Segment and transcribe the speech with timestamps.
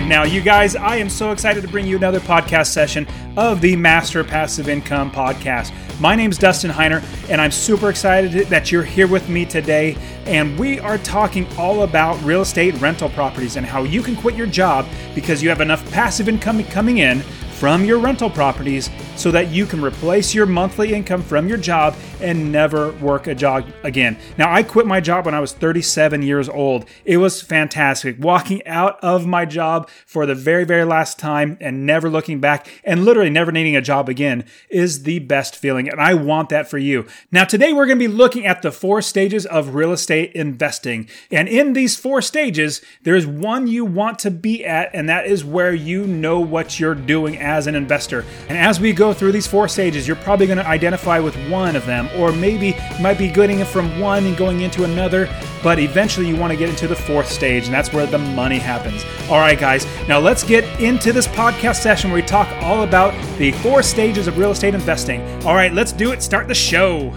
[0.00, 3.06] right, now, you guys, I am so excited to bring you another podcast session
[3.38, 5.72] of the Master Passive Income Podcast.
[6.00, 9.96] My name's Dustin Heiner, and I'm super excited that you're here with me today.
[10.26, 14.34] And we are talking all about real estate rental properties and how you can quit
[14.34, 17.20] your job because you have enough passive income coming in
[17.56, 21.96] from your rental properties so that you can replace your monthly income from your job
[22.20, 24.16] and never work a job again.
[24.38, 26.86] Now, I quit my job when I was 37 years old.
[27.04, 28.16] It was fantastic.
[28.18, 32.68] Walking out of my job for the very, very last time and never looking back
[32.84, 35.88] and literally never needing a job again is the best feeling.
[35.88, 37.06] And I want that for you.
[37.32, 41.08] Now, today we're going to be looking at the four stages of real estate investing.
[41.30, 45.44] And in these four stages, there's one you want to be at, and that is
[45.44, 48.24] where you know what you're doing as an investor.
[48.48, 51.76] And as we go through these four stages, you're probably going to identify with one
[51.76, 55.28] of them or maybe you might be getting it from one and going into another,
[55.62, 58.58] but eventually you want to get into the fourth stage, and that's where the money
[58.58, 59.04] happens.
[59.30, 63.14] All right, guys, now let's get into this podcast session where we talk all about
[63.38, 65.20] the four stages of real estate investing.
[65.44, 66.22] All right, let's do it.
[66.22, 67.12] Start the show.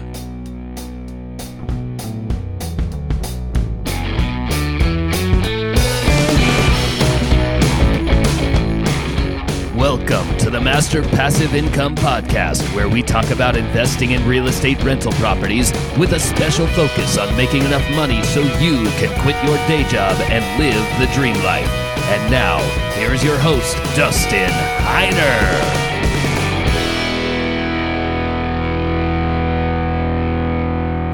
[9.76, 15.12] Welcome the Master Passive Income Podcast, where we talk about investing in real estate rental
[15.12, 19.84] properties with a special focus on making enough money so you can quit your day
[19.88, 21.70] job and live the dream life.
[22.10, 22.58] And now,
[22.94, 25.99] here's your host, Dustin Heiner.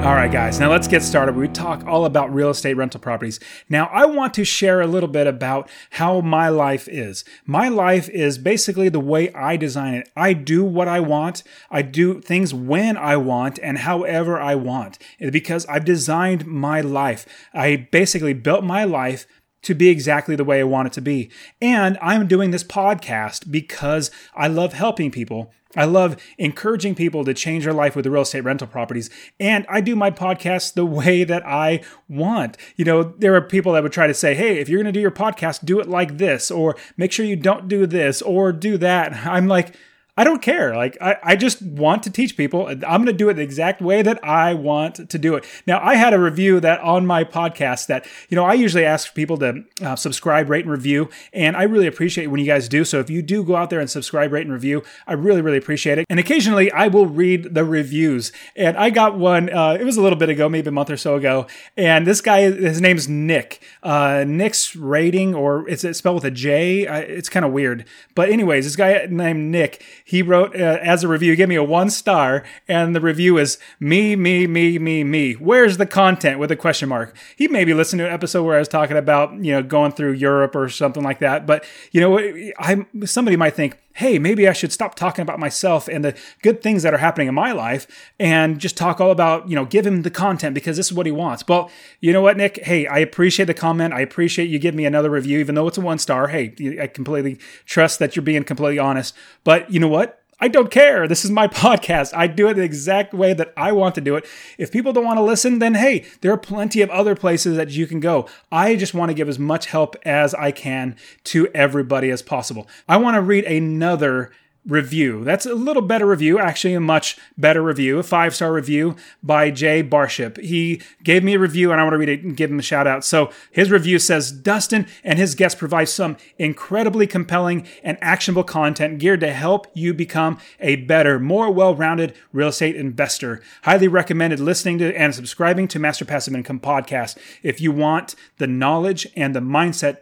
[0.07, 1.35] All right, guys, now let's get started.
[1.35, 3.41] We talk all about real estate rental properties.
[3.67, 7.25] Now, I want to share a little bit about how my life is.
[7.45, 10.09] My life is basically the way I design it.
[10.15, 14.97] I do what I want, I do things when I want, and however I want
[15.19, 17.25] eh, because I've designed my life.
[17.53, 19.27] I basically built my life
[19.63, 21.29] to be exactly the way I want it to be.
[21.61, 27.33] And I'm doing this podcast because I love helping people I love encouraging people to
[27.33, 29.09] change their life with real estate rental properties.
[29.39, 32.57] And I do my podcast the way that I want.
[32.75, 34.97] You know, there are people that would try to say, hey, if you're going to
[34.97, 38.51] do your podcast, do it like this, or make sure you don't do this, or
[38.51, 39.13] do that.
[39.25, 39.75] I'm like,
[40.17, 40.75] I don't care.
[40.75, 42.67] Like, I, I just want to teach people.
[42.67, 45.45] I'm going to do it the exact way that I want to do it.
[45.67, 49.13] Now, I had a review that on my podcast that, you know, I usually ask
[49.13, 51.09] people to uh, subscribe, rate, and review.
[51.33, 52.83] And I really appreciate when you guys do.
[52.83, 55.57] So if you do go out there and subscribe, rate, and review, I really, really
[55.57, 56.05] appreciate it.
[56.09, 58.31] And occasionally I will read the reviews.
[58.55, 60.97] And I got one, uh, it was a little bit ago, maybe a month or
[60.97, 61.45] so ago.
[61.75, 63.61] And this guy, his name's Nick.
[63.83, 66.87] Uh, Nick's rating, or it's spelled with a J.
[66.87, 67.85] It's kind of weird.
[68.15, 71.55] But, anyways, this guy named Nick, he wrote uh, as a review, he gave me
[71.55, 75.33] a one star, and the review is me, me, me, me, me.
[75.33, 77.13] Where's the content with a question mark?
[77.35, 80.13] He maybe listened to an episode where I was talking about you know going through
[80.13, 81.45] Europe or something like that.
[81.45, 82.17] But you know,
[82.57, 86.61] I somebody might think hey, maybe I should stop talking about myself and the good
[86.61, 87.87] things that are happening in my life
[88.19, 91.07] and just talk all about, you know, give him the content because this is what
[91.07, 91.43] he wants.
[91.47, 92.63] Well, you know what, Nick?
[92.63, 93.95] Hey, I appreciate the comment.
[93.95, 96.27] I appreciate you giving me another review, even though it's a one star.
[96.27, 99.15] Hey, I completely trust that you're being completely honest.
[99.43, 100.21] But you know what?
[100.39, 101.07] I don't care.
[101.07, 102.15] This is my podcast.
[102.15, 104.25] I do it the exact way that I want to do it.
[104.57, 107.71] If people don't want to listen, then hey, there are plenty of other places that
[107.71, 108.27] you can go.
[108.51, 110.95] I just want to give as much help as I can
[111.25, 112.67] to everybody as possible.
[112.87, 114.31] I want to read another
[114.67, 115.23] review.
[115.23, 119.49] That's a little better review, actually, a much better review, a five star review by
[119.49, 120.37] Jay Barship.
[120.37, 122.63] He gave me a review and I want to read it and give him a
[122.63, 123.05] shout out.
[123.05, 128.99] So his review says Dustin and his guests provide some incredibly compelling and actionable content
[128.99, 133.41] geared to help you become a better, more well rounded real estate investor.
[133.63, 138.47] Highly recommended listening to and subscribing to Master Passive Income Podcast if you want the
[138.47, 139.99] knowledge and the mindset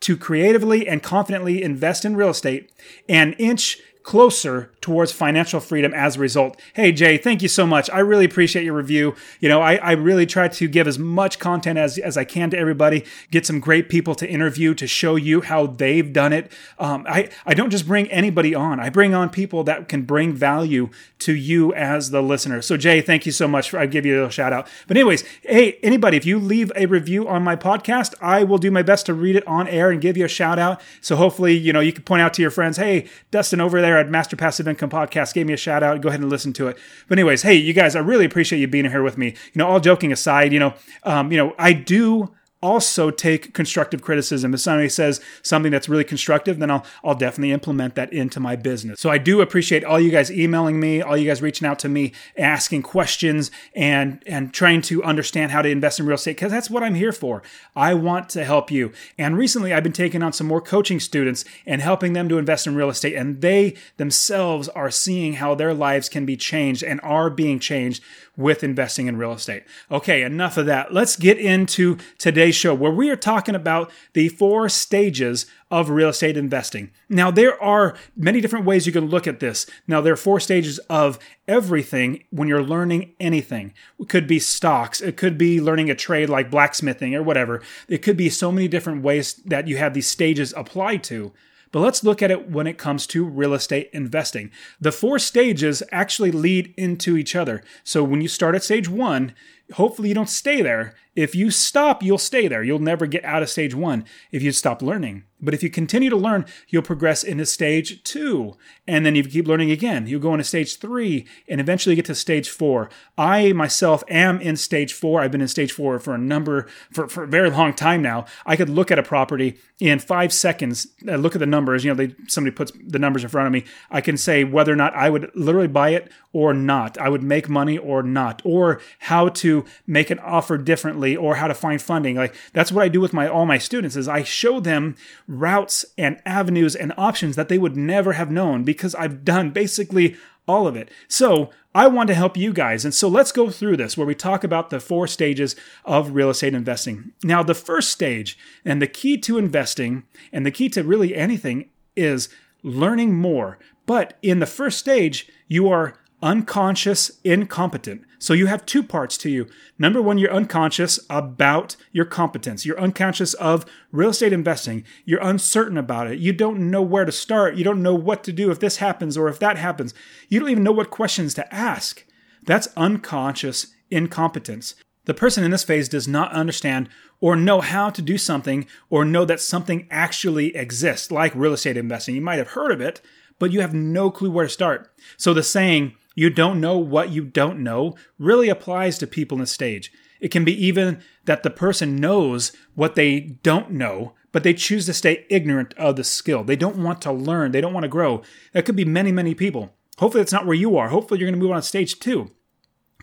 [0.00, 2.70] to creatively and confidently invest in real estate
[3.08, 6.60] and inch closer towards financial freedom as a result.
[6.74, 7.88] Hey, Jay, thank you so much.
[7.88, 9.14] I really appreciate your review.
[9.40, 12.50] You know, I, I really try to give as much content as, as I can
[12.50, 16.52] to everybody, get some great people to interview to show you how they've done it.
[16.78, 20.34] Um, I, I don't just bring anybody on, I bring on people that can bring
[20.34, 20.90] value
[21.20, 22.60] to you as the listener.
[22.60, 23.70] So, Jay, thank you so much.
[23.70, 24.68] For, I give you a shout out.
[24.86, 28.70] But, anyways, hey, anybody, if you leave a review on my podcast, I will do
[28.70, 30.82] my best to read it on air and give you a shout out.
[31.00, 33.93] So, hopefully, you know, you can point out to your friends, hey, Dustin over there
[33.98, 36.00] at Master Passive Income Podcast gave me a shout out.
[36.00, 36.76] Go ahead and listen to it.
[37.08, 39.28] But anyways, hey, you guys, I really appreciate you being here with me.
[39.52, 44.00] You know, all joking aside, you know, um, you know, I do also take constructive
[44.00, 44.54] criticism.
[44.54, 48.56] If somebody says something that's really constructive, then I'll I'll definitely implement that into my
[48.56, 49.00] business.
[49.00, 51.90] So I do appreciate all you guys emailing me, all you guys reaching out to
[51.90, 56.50] me, asking questions and and trying to understand how to invest in real estate because
[56.50, 57.42] that's what I'm here for.
[57.76, 58.92] I want to help you.
[59.18, 62.66] And recently I've been taking on some more coaching students and helping them to invest
[62.66, 66.98] in real estate and they themselves are seeing how their lives can be changed and
[67.02, 68.02] are being changed
[68.36, 69.64] with investing in real estate.
[69.90, 70.92] Okay, enough of that.
[70.92, 76.08] Let's get into today's show where we are talking about the four stages of real
[76.08, 76.90] estate investing.
[77.08, 79.66] Now, there are many different ways you can look at this.
[79.86, 83.74] Now, there are four stages of everything when you're learning anything.
[83.98, 87.60] It could be stocks, it could be learning a trade like blacksmithing or whatever.
[87.88, 91.32] It could be so many different ways that you have these stages applied to.
[91.74, 94.52] But let's look at it when it comes to real estate investing.
[94.80, 97.64] The four stages actually lead into each other.
[97.82, 99.34] So when you start at stage one,
[99.72, 100.94] hopefully you don't stay there.
[101.14, 102.62] If you stop, you'll stay there.
[102.62, 105.24] You'll never get out of stage one if you stop learning.
[105.40, 108.56] But if you continue to learn, you'll progress into stage two.
[108.86, 110.06] And then you keep learning again.
[110.06, 112.88] You'll go into stage three and eventually get to stage four.
[113.18, 115.20] I myself am in stage four.
[115.20, 118.24] I've been in stage four for a number, for, for a very long time now.
[118.46, 121.84] I could look at a property in five seconds, uh, look at the numbers.
[121.84, 123.64] You know, they, somebody puts the numbers in front of me.
[123.90, 126.96] I can say whether or not I would literally buy it or not.
[126.96, 131.48] I would make money or not, or how to make an offer differently or how
[131.48, 132.16] to find funding.
[132.16, 134.96] Like that's what I do with my all my students is I show them
[135.28, 140.16] routes and avenues and options that they would never have known because I've done basically
[140.46, 140.90] all of it.
[141.08, 142.84] So I want to help you guys.
[142.84, 146.30] And so let's go through this where we talk about the four stages of real
[146.30, 147.12] estate investing.
[147.22, 151.70] Now, the first stage and the key to investing and the key to really anything
[151.96, 152.28] is
[152.62, 153.58] learning more.
[153.86, 158.02] But in the first stage, you are unconscious incompetent.
[158.18, 159.46] So you have two parts to you.
[159.78, 162.64] Number one, you're unconscious about your competence.
[162.64, 164.84] You're unconscious of real estate investing.
[165.04, 166.18] You're uncertain about it.
[166.18, 167.56] You don't know where to start.
[167.56, 169.92] You don't know what to do if this happens or if that happens.
[170.30, 172.04] You don't even know what questions to ask.
[172.42, 174.76] That's unconscious incompetence.
[175.04, 176.88] The person in this phase does not understand
[177.20, 181.76] or know how to do something or know that something actually exists, like real estate
[181.76, 182.14] investing.
[182.14, 183.02] You might have heard of it,
[183.38, 184.90] but you have no clue where to start.
[185.18, 189.40] So the saying, you don't know what you don't know really applies to people in
[189.40, 189.92] the stage.
[190.20, 194.86] It can be even that the person knows what they don't know, but they choose
[194.86, 196.44] to stay ignorant of the skill.
[196.44, 198.22] They don't want to learn, they don't want to grow.
[198.52, 199.74] That could be many, many people.
[199.98, 200.88] Hopefully, that's not where you are.
[200.88, 202.30] Hopefully, you're going to move on to stage two.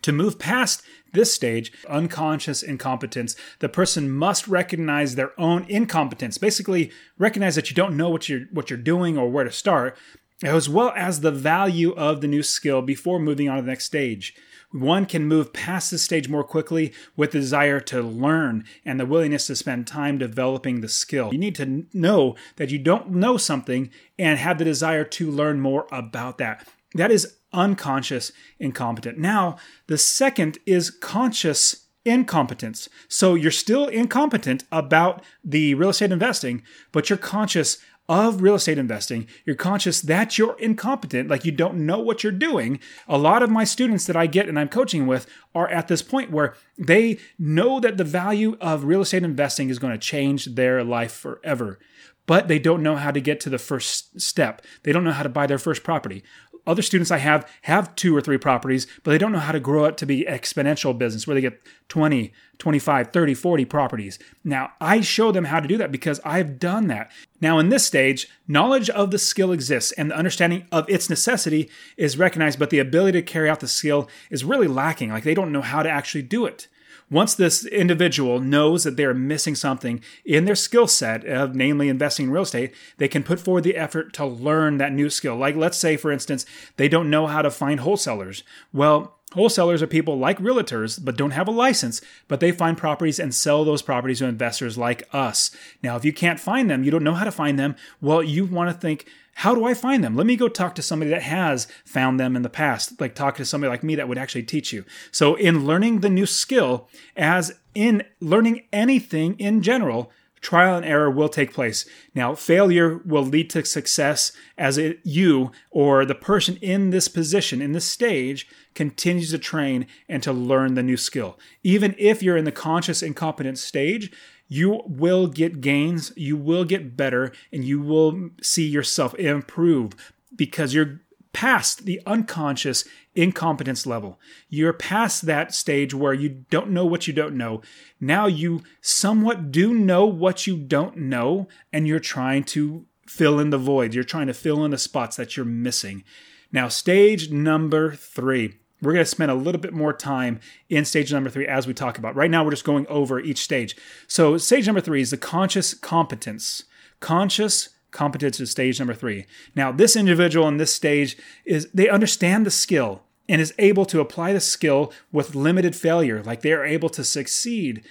[0.02, 0.82] To move past
[1.14, 6.40] this stage, unconscious incompetence, the person must recognize their own incompetence.
[6.40, 9.96] Basically, recognize that you don't know what you're what you're doing or where to start,
[10.44, 13.86] as well as the value of the new skill before moving on to the next
[13.86, 14.34] stage.
[14.72, 19.06] One can move past this stage more quickly with the desire to learn and the
[19.06, 21.30] willingness to spend time developing the skill.
[21.34, 25.60] You need to know that you don't know something and have the desire to learn
[25.60, 26.68] more about that.
[26.96, 29.18] That is unconscious incompetent.
[29.18, 32.90] Now, the second is conscious incompetence.
[33.08, 37.78] So you're still incompetent about the real estate investing, but you're conscious
[38.12, 42.32] of real estate investing, you're conscious that you're incompetent, like you don't know what you're
[42.34, 42.78] doing.
[43.08, 45.26] A lot of my students that I get and I'm coaching with
[45.56, 49.80] are at this point where they know that the value of real estate investing is
[49.80, 51.80] going to change their life forever
[52.28, 54.62] but they don't know how to get to the first step.
[54.84, 56.24] They don't know how to buy their first property
[56.68, 59.60] other students I have have two or three properties, but they don't know how to
[59.60, 64.20] grow it to be exponential business where they get 20, 25, 30, 40 properties.
[64.44, 67.12] Now, I show them how to do that because I've done that.
[67.40, 71.70] Now, in this stage, knowledge of the skill exists and the understanding of its necessity
[71.98, 75.10] is recognized, but the ability to carry out the skill is really lacking.
[75.10, 76.68] Like they don't know how to actually do it.
[77.12, 82.28] Once this individual knows that they're missing something in their skill set of namely investing
[82.28, 85.36] in real estate, they can put forward the effort to learn that new skill.
[85.36, 86.46] Like let's say for instance,
[86.78, 88.44] they don't know how to find wholesalers.
[88.72, 93.20] Well, Wholesalers are people like realtors, but don't have a license, but they find properties
[93.20, 95.52] and sell those properties to investors like us.
[95.82, 98.46] Now, if you can't find them, you don't know how to find them, well, you
[98.46, 100.18] want to think, how do I find them?
[100.18, 103.38] Let me go talk to somebody that has found them in the past, like talk
[103.38, 104.84] to somebody like me that would actually teach you.
[105.12, 110.12] So, in learning the new skill, as in learning anything in general,
[110.42, 111.86] trial and error will take place.
[112.14, 117.62] Now, failure will lead to success as it, you or the person in this position,
[117.62, 121.40] in this stage, continues to train and to learn the new skill.
[121.64, 124.12] Even if you're in the conscious incompetent stage,
[124.48, 129.94] you will get gains, you will get better, and you will see yourself improve
[130.36, 131.02] because you're
[131.34, 132.86] past the unconscious
[133.16, 134.20] incompetence level.
[134.50, 137.62] You're past that stage where you don't know what you don't know.
[138.00, 143.50] Now you somewhat do know what you don't know, and you're trying to fill in
[143.50, 143.96] the voids.
[143.96, 146.04] You're trying to fill in the spots that you're missing.
[146.52, 148.56] Now, stage number three.
[148.82, 151.74] We're going to spend a little bit more time in stage number three as we
[151.74, 152.16] talk about.
[152.16, 153.76] Right now, we're just going over each stage.
[154.08, 156.64] So, stage number three is the conscious competence.
[157.00, 159.26] Conscious competence is stage number three.
[159.56, 164.00] Now, this individual in this stage is they understand the skill and is able to
[164.00, 166.24] apply the skill with limited failure.
[166.24, 167.84] Like they are able to succeed.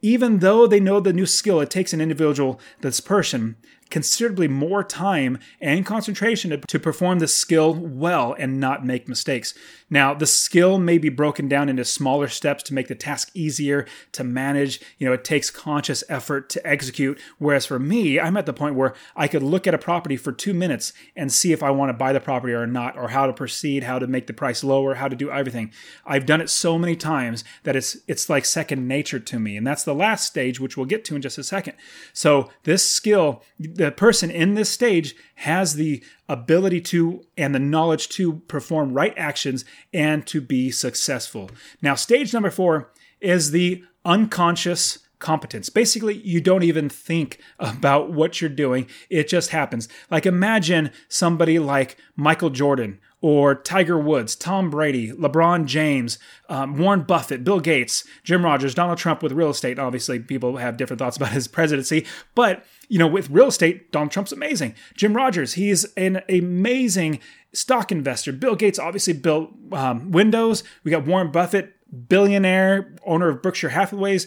[0.00, 3.56] Even though they know the new skill, it takes an individual, this person,
[3.90, 9.54] considerably more time and concentration to perform the skill well and not make mistakes.
[9.90, 13.86] Now, the skill may be broken down into smaller steps to make the task easier
[14.12, 14.80] to manage.
[14.98, 17.18] You know, it takes conscious effort to execute.
[17.38, 20.32] Whereas for me, I'm at the point where I could look at a property for
[20.32, 23.26] two minutes and see if I want to buy the property or not, or how
[23.26, 25.72] to proceed, how to make the price lower, how to do everything.
[26.06, 29.56] I've done it so many times that it's it's like second nature to me.
[29.56, 31.74] And that's the last stage, which we'll get to in just a second.
[32.12, 33.42] So this skill,
[33.78, 39.14] the person in this stage has the ability to and the knowledge to perform right
[39.16, 41.48] actions and to be successful.
[41.80, 45.68] Now, stage number four is the unconscious competence.
[45.68, 49.88] Basically, you don't even think about what you're doing, it just happens.
[50.10, 57.02] Like, imagine somebody like Michael Jordan or Tiger Woods, Tom Brady, LeBron James, um, Warren
[57.02, 59.78] Buffett, Bill Gates, Jim Rogers, Donald Trump with real estate.
[59.78, 64.10] Obviously, people have different thoughts about his presidency, but you know, with real estate, Donald
[64.10, 64.74] Trump's amazing.
[64.94, 67.20] Jim Rogers, he's an amazing
[67.52, 68.32] stock investor.
[68.32, 70.64] Bill Gates obviously built um, Windows.
[70.84, 71.74] We got Warren Buffett,
[72.08, 74.26] billionaire, owner of Berkshire Hathaways.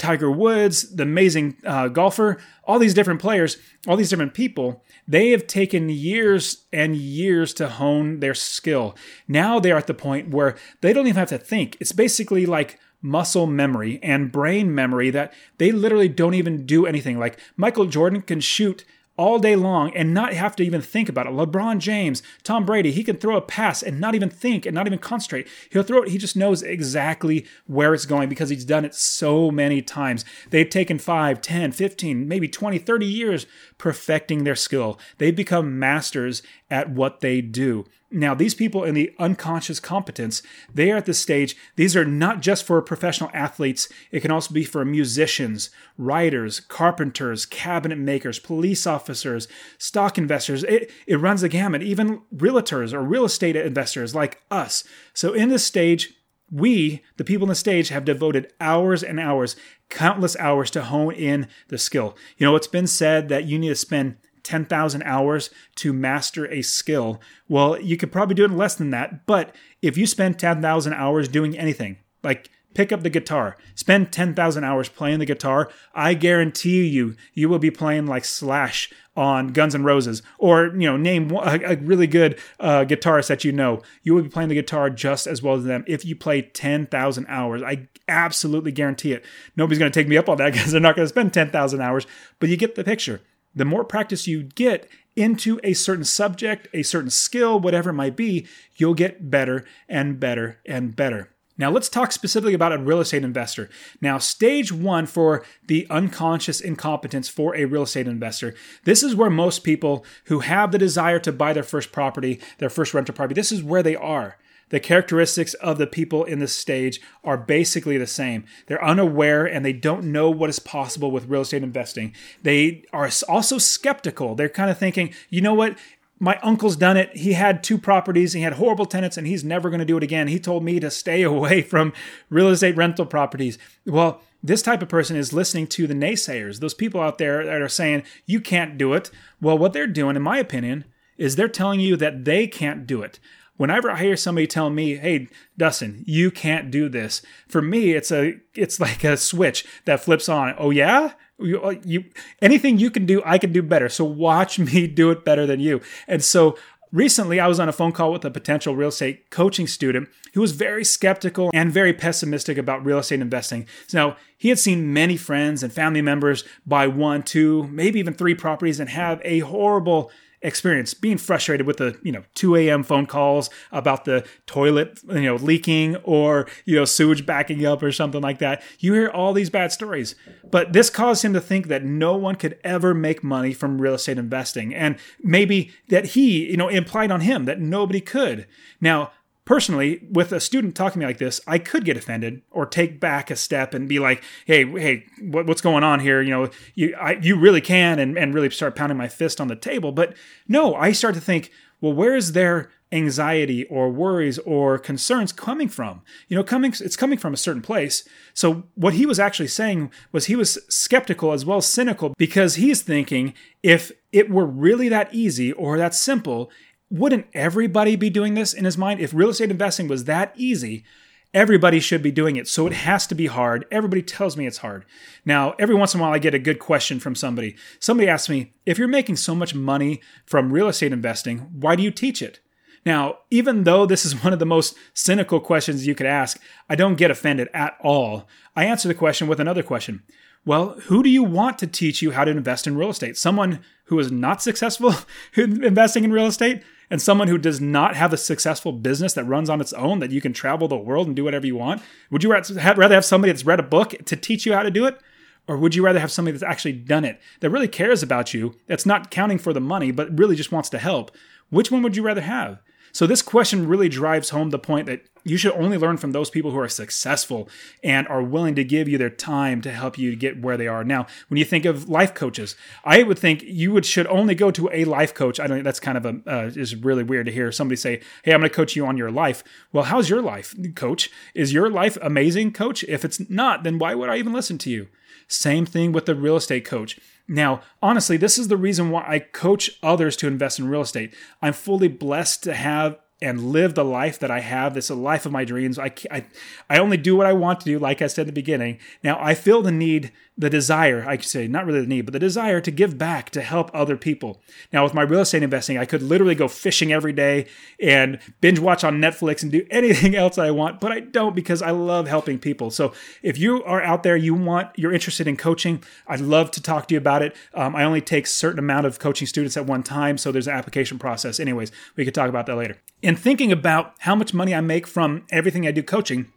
[0.00, 5.30] Tiger Woods, the amazing uh, golfer, all these different players, all these different people, they
[5.30, 8.96] have taken years and years to hone their skill.
[9.28, 11.76] Now they're at the point where they don't even have to think.
[11.80, 17.18] It's basically like muscle memory and brain memory that they literally don't even do anything.
[17.18, 18.84] Like Michael Jordan can shoot
[19.20, 21.32] all day long and not have to even think about it.
[21.34, 24.86] LeBron James, Tom Brady, he can throw a pass and not even think and not
[24.86, 25.46] even concentrate.
[25.68, 29.50] He'll throw it, he just knows exactly where it's going because he's done it so
[29.50, 30.24] many times.
[30.48, 33.46] They've taken 5, 10, 15, maybe 20, 30 years
[33.76, 34.98] perfecting their skill.
[35.18, 37.84] They've become masters at what they do.
[38.12, 41.56] Now, these people in the unconscious competence, they are at this stage.
[41.76, 47.46] These are not just for professional athletes, it can also be for musicians, writers, carpenters,
[47.46, 49.46] cabinet makers, police officers,
[49.78, 50.64] stock investors.
[50.64, 54.82] It, it runs the gamut, even realtors or real estate investors like us.
[55.14, 56.14] So, in this stage,
[56.50, 59.54] we, the people on the stage, have devoted hours and hours,
[59.88, 62.16] countless hours to hone in the skill.
[62.38, 66.62] You know, it's been said that you need to spend 10,000 hours to master a
[66.62, 67.20] skill.
[67.48, 70.92] Well, you could probably do it in less than that, but if you spend 10,000
[70.92, 76.14] hours doing anything, like pick up the guitar, spend 10,000 hours playing the guitar, I
[76.14, 80.96] guarantee you, you will be playing like Slash on Guns N' Roses, or, you know,
[80.96, 83.82] name a, a really good uh, guitarist that you know.
[84.02, 87.26] You will be playing the guitar just as well as them if you play 10,000
[87.28, 87.62] hours.
[87.62, 89.24] I absolutely guarantee it.
[89.56, 91.80] Nobody's going to take me up on that because they're not going to spend 10,000
[91.80, 92.06] hours,
[92.38, 93.20] but you get the picture
[93.54, 98.16] the more practice you get into a certain subject, a certain skill, whatever it might
[98.16, 101.30] be, you'll get better and better and better.
[101.58, 103.68] Now, let's talk specifically about a real estate investor.
[104.00, 108.54] Now, stage one for the unconscious incompetence for a real estate investor.
[108.84, 112.70] This is where most people who have the desire to buy their first property, their
[112.70, 114.38] first rental property, this is where they are
[114.70, 118.44] the characteristics of the people in this stage are basically the same.
[118.66, 122.14] They're unaware and they don't know what is possible with real estate investing.
[122.42, 124.34] They are also skeptical.
[124.34, 125.76] They're kind of thinking, you know what?
[126.18, 127.16] My uncle's done it.
[127.16, 128.32] He had two properties.
[128.32, 130.28] He had horrible tenants and he's never going to do it again.
[130.28, 131.92] He told me to stay away from
[132.28, 133.58] real estate rental properties.
[133.86, 137.60] Well, this type of person is listening to the naysayers, those people out there that
[137.60, 139.10] are saying, you can't do it.
[139.40, 140.84] Well, what they're doing, in my opinion,
[141.18, 143.18] is they're telling you that they can't do it
[143.60, 148.10] whenever I hear somebody tell me, "Hey, Dustin, you can't do this," for me, it's
[148.10, 150.54] a it's like a switch that flips on.
[150.56, 152.04] Oh yeah, you, uh, you
[152.40, 153.90] anything you can do, I can do better.
[153.90, 155.82] So watch me do it better than you.
[156.08, 156.56] And so
[156.92, 160.40] Recently, I was on a phone call with a potential real estate coaching student who
[160.40, 163.68] was very skeptical and very pessimistic about real estate investing.
[163.92, 168.34] Now, he had seen many friends and family members buy one, two, maybe even three
[168.34, 170.10] properties and have a horrible
[170.42, 175.22] experience being frustrated with the you know 2 a.m phone calls about the toilet you
[175.22, 178.62] know leaking or you know sewage backing up or something like that.
[178.78, 180.14] You hear all these bad stories.
[180.50, 183.94] But this caused him to think that no one could ever make money from real
[183.94, 188.46] estate investing and maybe that he you know implied on him that nobody could.
[188.80, 189.12] Now
[189.50, 193.00] personally, with a student talking to me like this, I could get offended or take
[193.00, 196.22] back a step and be like, "Hey, hey, what, what's going on here?
[196.22, 199.48] You know, you I, you really can," and and really start pounding my fist on
[199.48, 199.90] the table.
[199.90, 200.14] But
[200.46, 205.68] no, I start to think, well, where is their anxiety or worries or concerns coming
[205.68, 206.02] from?
[206.28, 208.08] You know, coming it's coming from a certain place.
[208.34, 212.54] So what he was actually saying was he was skeptical as well as cynical because
[212.54, 216.52] he's thinking if it were really that easy or that simple
[216.90, 219.00] wouldn't everybody be doing this in his mind?
[219.00, 220.84] If real estate investing was that easy,
[221.32, 222.48] everybody should be doing it.
[222.48, 223.64] So it has to be hard.
[223.70, 224.84] Everybody tells me it's hard.
[225.24, 227.56] Now, every once in a while, I get a good question from somebody.
[227.78, 231.82] Somebody asks me, if you're making so much money from real estate investing, why do
[231.82, 232.40] you teach it?
[232.84, 236.74] Now, even though this is one of the most cynical questions you could ask, I
[236.74, 238.26] don't get offended at all.
[238.56, 240.02] I answer the question with another question.
[240.44, 243.18] Well, who do you want to teach you how to invest in real estate?
[243.18, 244.94] Someone who is not successful
[245.36, 246.62] investing in real estate?
[246.90, 250.10] And someone who does not have a successful business that runs on its own that
[250.10, 251.82] you can travel the world and do whatever you want?
[252.10, 254.86] Would you rather have somebody that's read a book to teach you how to do
[254.86, 255.00] it?
[255.46, 258.56] Or would you rather have somebody that's actually done it, that really cares about you,
[258.66, 261.10] that's not counting for the money, but really just wants to help?
[261.48, 262.60] Which one would you rather have?
[262.92, 266.30] So, this question really drives home the point that you should only learn from those
[266.30, 267.48] people who are successful
[267.82, 270.82] and are willing to give you their time to help you get where they are.
[270.82, 274.50] Now, when you think of life coaches, I would think you would should only go
[274.50, 275.38] to a life coach.
[275.38, 275.62] I don't.
[275.62, 278.50] That's kind of a uh, is really weird to hear somebody say, "Hey, I'm going
[278.50, 281.10] to coach you on your life." Well, how's your life, coach?
[281.34, 282.84] Is your life amazing, coach?
[282.84, 284.88] If it's not, then why would I even listen to you?
[285.28, 286.98] Same thing with the real estate coach.
[287.30, 291.14] Now, honestly, this is the reason why I coach others to invest in real estate.
[291.40, 294.74] I'm fully blessed to have and live the life that I have.
[294.74, 295.78] This is a life of my dreams.
[295.78, 296.24] I, I,
[296.68, 298.80] I only do what I want to do, like I said at the beginning.
[299.04, 302.12] Now, I feel the need, the desire, I could say, not really the need, but
[302.12, 304.40] the desire to give back, to help other people.
[304.72, 307.46] Now, with my real estate investing, I could literally go fishing every day
[307.78, 311.60] and binge watch on Netflix and do anything else I want, but I don't because
[311.60, 312.70] I love helping people.
[312.70, 316.62] So if you are out there, you want, you're interested in coaching, I'd love to
[316.62, 317.36] talk to you about it.
[317.52, 320.54] Um, I only take certain amount of coaching students at one time, so there's an
[320.54, 321.38] application process.
[321.38, 324.86] Anyways, we could talk about that later in thinking about how much money I make
[324.86, 326.32] from everything I do coaching,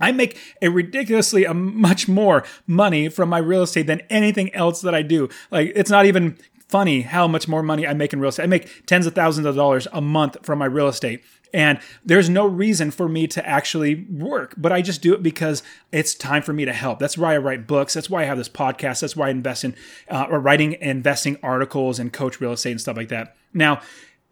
[0.00, 4.80] I make a ridiculously a much more money from my real estate than anything else
[4.82, 5.28] that I do.
[5.50, 6.36] Like it's not even
[6.68, 8.42] funny how much more money I make in real estate.
[8.42, 11.22] I make tens of thousands of dollars a month from my real estate.
[11.54, 15.62] And there's no reason for me to actually work, but I just do it because
[15.92, 16.98] it's time for me to help.
[16.98, 17.94] That's why I write books.
[17.94, 19.00] That's why I have this podcast.
[19.00, 19.74] That's why I invest in
[20.10, 23.36] uh, or writing investing articles and coach real estate and stuff like that.
[23.54, 23.80] Now,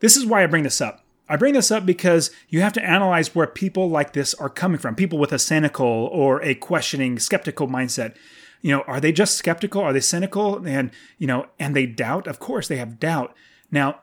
[0.01, 2.85] this is why I bring this up I bring this up because you have to
[2.85, 4.95] analyze where people like this are coming from.
[4.95, 8.15] People with a cynical or a questioning, skeptical mindset.
[8.61, 9.83] You know, are they just skeptical?
[9.83, 10.67] Are they cynical?
[10.67, 12.27] And, you know, and they doubt?
[12.27, 13.35] Of course they have doubt.
[13.71, 14.01] Now,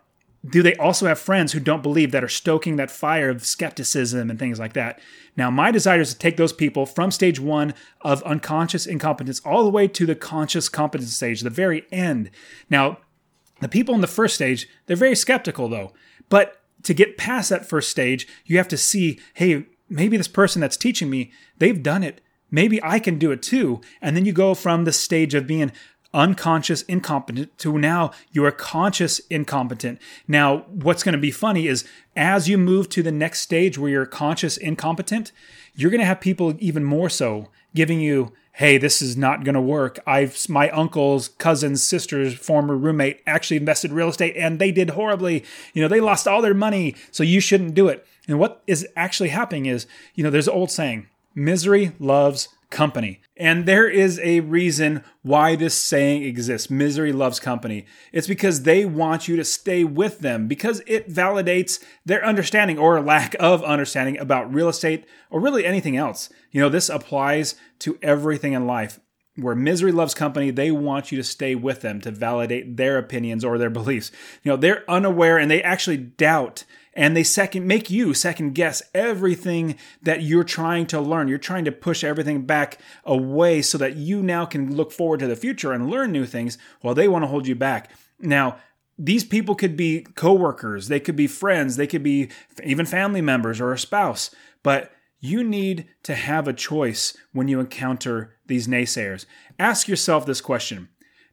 [0.47, 4.29] do they also have friends who don't believe that are stoking that fire of skepticism
[4.29, 4.99] and things like that?
[5.37, 9.63] Now, my desire is to take those people from stage one of unconscious incompetence all
[9.63, 12.31] the way to the conscious competence stage, the very end.
[12.69, 12.97] Now,
[13.59, 15.93] the people in the first stage, they're very skeptical though.
[16.27, 20.61] But to get past that first stage, you have to see, hey, maybe this person
[20.61, 22.21] that's teaching me, they've done it.
[22.49, 23.81] Maybe I can do it too.
[24.01, 25.71] And then you go from the stage of being
[26.13, 29.99] unconscious incompetent to now you are conscious incompetent.
[30.27, 33.91] Now, what's going to be funny is as you move to the next stage where
[33.91, 35.31] you're conscious incompetent,
[35.73, 39.55] you're going to have people even more so giving you hey, this is not going
[39.55, 39.99] to work.
[40.05, 45.43] I've my uncle's cousin's sister's former roommate actually invested real estate and they did horribly.
[45.73, 48.05] You know, they lost all their money, so you shouldn't do it.
[48.27, 53.21] And what is actually happening is, you know, there's an old saying, misery loves company.
[53.37, 56.69] And there is a reason why this saying exists.
[56.69, 57.85] Misery loves company.
[58.11, 63.01] It's because they want you to stay with them because it validates their understanding or
[63.01, 66.29] lack of understanding about real estate or really anything else.
[66.51, 68.99] You know, this applies to everything in life.
[69.37, 73.45] Where misery loves company, they want you to stay with them to validate their opinions
[73.45, 74.11] or their beliefs.
[74.43, 78.81] You know, they're unaware and they actually doubt and they second make you second guess
[78.93, 81.27] everything that you're trying to learn.
[81.27, 85.27] You're trying to push everything back away so that you now can look forward to
[85.27, 87.91] the future and learn new things while they want to hold you back.
[88.19, 88.57] Now,
[88.97, 92.29] these people could be coworkers, they could be friends, they could be
[92.63, 94.29] even family members or a spouse,
[94.61, 99.25] but you need to have a choice when you encounter these naysayers.
[99.57, 100.89] Ask yourself this question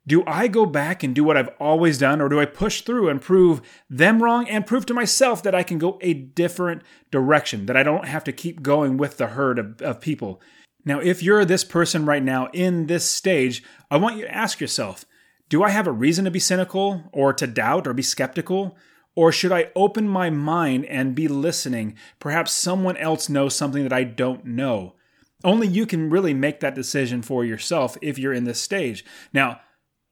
[0.08, 3.10] Do I go back and do what I've always done, or do I push through
[3.10, 7.66] and prove them wrong and prove to myself that I can go a different direction,
[7.66, 10.40] that I don't have to keep going with the herd of, of people?
[10.82, 14.60] Now, if you're this person right now in this stage, I want you to ask
[14.60, 15.04] yourself
[15.50, 18.76] do I have a reason to be cynical or to doubt or be skeptical?
[19.14, 21.96] Or should I open my mind and be listening?
[22.18, 24.94] Perhaps someone else knows something that I don't know.
[25.44, 29.04] Only you can really make that decision for yourself if you're in this stage.
[29.32, 29.60] Now,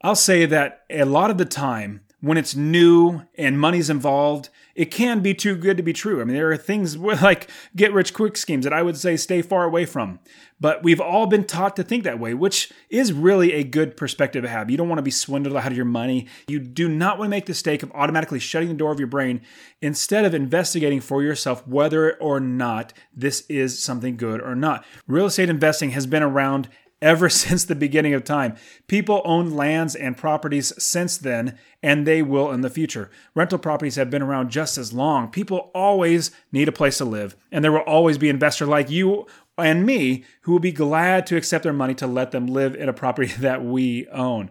[0.03, 4.91] I'll say that a lot of the time, when it's new and money's involved, it
[4.91, 6.21] can be too good to be true.
[6.21, 9.43] I mean, there are things like get rich quick schemes that I would say stay
[9.43, 10.19] far away from.
[10.59, 14.43] But we've all been taught to think that way, which is really a good perspective
[14.43, 14.71] to have.
[14.71, 16.27] You don't want to be swindled out of your money.
[16.49, 19.09] You do not want to make the mistake of automatically shutting the door of your
[19.09, 19.43] brain
[19.83, 24.85] instead of investigating for yourself whether or not this is something good or not.
[25.07, 26.69] Real estate investing has been around
[27.01, 28.57] ever since the beginning of time.
[28.87, 33.11] People own lands and properties since then, and they will in the future.
[33.35, 35.31] Rental properties have been around just as long.
[35.31, 39.27] People always need a place to live, and there will always be investors like you
[39.59, 42.89] and me who will be glad to accept their money to let them live in
[42.89, 44.51] a property that we own.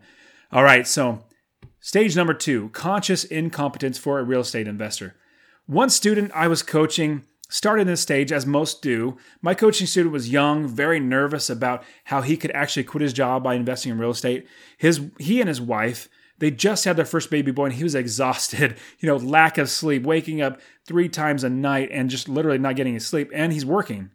[0.52, 1.24] All right, so
[1.80, 5.16] stage number two conscious incompetence for a real estate investor.
[5.68, 9.18] One student I was coaching started this stage as most do.
[9.42, 13.44] My coaching student was young, very nervous about how he could actually quit his job
[13.44, 14.48] by investing in real estate.
[14.78, 17.96] His he and his wife, they just had their first baby boy and he was
[18.06, 22.58] exhausted, you know, lack of sleep, waking up 3 times a night and just literally
[22.58, 24.12] not getting his sleep and he's working.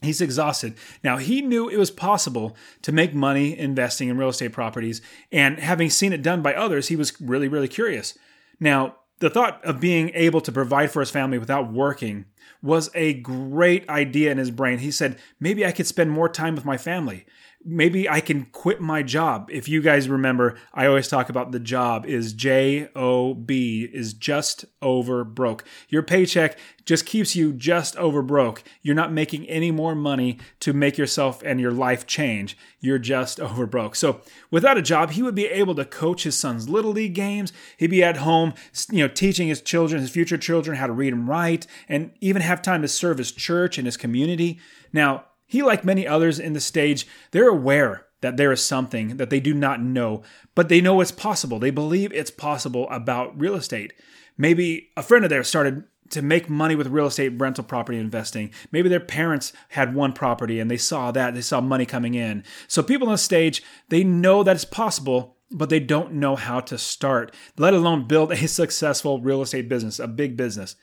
[0.00, 0.74] He's exhausted.
[1.02, 5.02] Now, he knew it was possible to make money investing in real estate properties,
[5.32, 8.16] and having seen it done by others, he was really, really curious.
[8.60, 12.26] Now, the thought of being able to provide for his family without working
[12.62, 14.78] was a great idea in his brain.
[14.78, 17.24] He said, maybe I could spend more time with my family
[17.64, 19.50] maybe I can quit my job.
[19.52, 24.12] If you guys remember, I always talk about the job is J O B is
[24.14, 25.64] just over broke.
[25.88, 28.62] Your paycheck just keeps you just over broke.
[28.80, 32.56] You're not making any more money to make yourself and your life change.
[32.80, 33.96] You're just over broke.
[33.96, 37.52] So, without a job, he would be able to coach his son's little league games.
[37.76, 38.54] He'd be at home,
[38.90, 42.40] you know, teaching his children, his future children how to read and write and even
[42.40, 44.58] have time to serve his church and his community.
[44.92, 49.30] Now, he, like many others in the stage, they're aware that there is something that
[49.30, 50.22] they do not know,
[50.54, 51.58] but they know it's possible.
[51.58, 53.94] They believe it's possible about real estate.
[54.36, 58.50] Maybe a friend of theirs started to make money with real estate rental property investing.
[58.72, 62.44] Maybe their parents had one property and they saw that, they saw money coming in.
[62.66, 66.60] So people on the stage, they know that it's possible, but they don't know how
[66.60, 70.76] to start, let alone build a successful real estate business, a big business.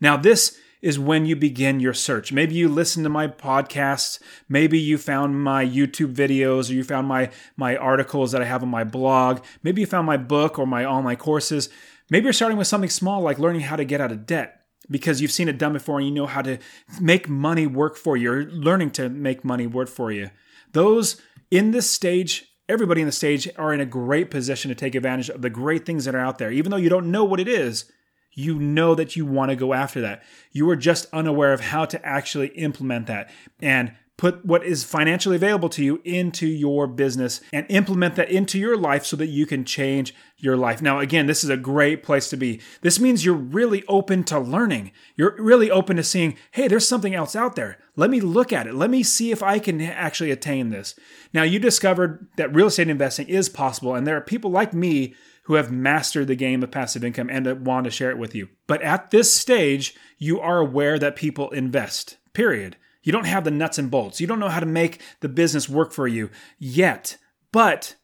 [0.00, 2.32] Now, this is when you begin your search.
[2.32, 7.08] Maybe you listen to my podcasts, maybe you found my YouTube videos or you found
[7.08, 10.66] my my articles that I have on my blog, maybe you found my book or
[10.66, 11.68] my online courses.
[12.10, 15.20] Maybe you're starting with something small like learning how to get out of debt because
[15.20, 16.58] you've seen it done before and you know how to
[17.00, 20.30] make money work for you learning to make money work for you.
[20.72, 24.94] Those in this stage everybody in the stage are in a great position to take
[24.94, 27.40] advantage of the great things that are out there even though you don't know what
[27.40, 27.90] it is
[28.38, 30.22] you know that you want to go after that.
[30.52, 35.36] You are just unaware of how to actually implement that and put what is financially
[35.36, 39.46] available to you into your business and implement that into your life so that you
[39.46, 40.82] can change your life.
[40.82, 42.60] Now, again, this is a great place to be.
[42.80, 44.92] This means you're really open to learning.
[45.16, 47.78] You're really open to seeing, hey, there's something else out there.
[47.96, 48.74] Let me look at it.
[48.74, 50.94] Let me see if I can actually attain this.
[51.32, 55.14] Now, you discovered that real estate investing is possible, and there are people like me
[55.48, 58.50] who have mastered the game of passive income and want to share it with you.
[58.66, 62.76] But at this stage, you are aware that people invest, period.
[63.02, 64.20] You don't have the nuts and bolts.
[64.20, 67.16] You don't know how to make the business work for you yet.
[67.50, 67.94] But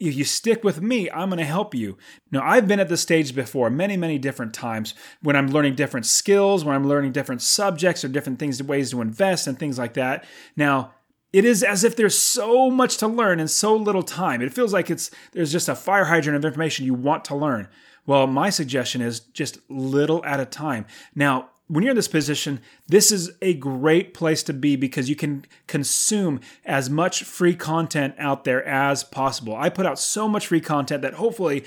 [0.00, 1.98] if you stick with me, I'm going to help you.
[2.32, 6.06] Now, I've been at this stage before many, many different times when I'm learning different
[6.06, 9.94] skills, when I'm learning different subjects or different things, ways to invest and things like
[9.94, 10.24] that.
[10.56, 10.94] Now,
[11.32, 14.40] it is as if there's so much to learn in so little time.
[14.40, 17.68] It feels like it's there's just a fire hydrant of information you want to learn.
[18.06, 20.86] Well, my suggestion is just little at a time.
[21.14, 25.16] Now, when you're in this position, this is a great place to be because you
[25.16, 29.54] can consume as much free content out there as possible.
[29.54, 31.64] I put out so much free content that hopefully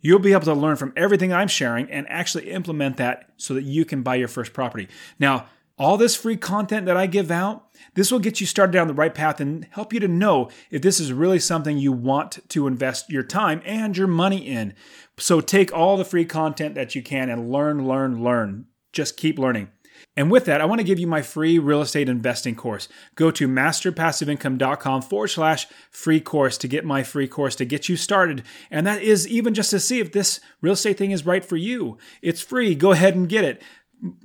[0.00, 3.64] you'll be able to learn from everything I'm sharing and actually implement that so that
[3.64, 4.88] you can buy your first property.
[5.18, 5.46] Now,
[5.78, 8.94] all this free content that I give out, this will get you started down the
[8.94, 12.66] right path and help you to know if this is really something you want to
[12.66, 14.74] invest your time and your money in.
[15.18, 18.66] So take all the free content that you can and learn, learn, learn.
[18.92, 19.70] Just keep learning.
[20.16, 22.88] And with that, I want to give you my free real estate investing course.
[23.14, 27.96] Go to masterpassiveincome.com forward slash free course to get my free course to get you
[27.96, 28.42] started.
[28.70, 31.56] And that is even just to see if this real estate thing is right for
[31.56, 31.96] you.
[32.20, 32.74] It's free.
[32.74, 33.62] Go ahead and get it.